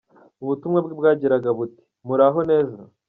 Ubutumwa 0.43 0.77
bwe 0.85 0.93
bwagiraga 0.99 1.49
buti: 1.57 1.81
Muraho 2.07 2.39
neza. 2.49 2.77